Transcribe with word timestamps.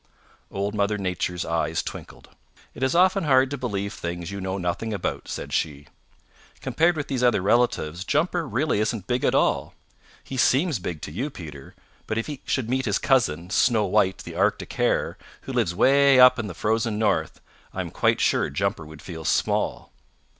Old 0.49 0.73
Mother 0.73 0.97
Nature's 0.97 1.45
eyes 1.45 1.83
twinkled. 1.83 2.29
"It 2.73 2.81
is 2.81 2.95
often 2.95 3.25
hard 3.25 3.51
to 3.51 3.55
believe 3.57 3.93
things 3.93 4.31
you 4.31 4.41
know 4.41 4.57
nothing 4.57 4.95
about," 4.95 5.27
said 5.27 5.53
she. 5.53 5.85
"Compared 6.59 6.97
with 6.97 7.07
these 7.07 7.21
other 7.21 7.39
relatives, 7.43 8.03
Jumper 8.03 8.47
really 8.47 8.79
isn't 8.79 9.05
big 9.05 9.23
at 9.23 9.35
all. 9.35 9.75
He 10.23 10.37
seems 10.37 10.79
big 10.79 11.03
to 11.03 11.11
you, 11.11 11.29
Peter, 11.29 11.75
but 12.07 12.17
if 12.17 12.25
he 12.25 12.41
should 12.45 12.67
meet 12.67 12.85
his 12.85 12.97
cousin, 12.97 13.51
Snow 13.51 13.85
White 13.85 14.17
the 14.23 14.33
Arctic 14.33 14.73
Hare, 14.73 15.19
who 15.41 15.53
lives 15.53 15.75
way 15.75 16.19
up 16.19 16.39
in 16.39 16.47
the 16.47 16.55
Frozen 16.55 16.97
North, 16.97 17.39
I 17.71 17.81
am 17.81 17.91
quite 17.91 18.19
sure 18.19 18.49
Jumper 18.49 18.87
would 18.87 19.03
feel 19.03 19.23
small. 19.23 19.91